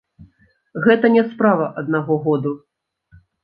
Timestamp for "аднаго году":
1.85-2.59